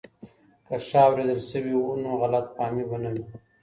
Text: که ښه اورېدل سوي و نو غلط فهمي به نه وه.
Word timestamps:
که 0.67 0.75
ښه 0.85 0.99
اورېدل 1.07 1.39
سوي 1.51 1.73
و 1.77 1.87
نو 2.03 2.11
غلط 2.21 2.45
فهمي 2.55 2.83
به 2.89 2.97
نه 3.03 3.09
وه. 3.13 3.23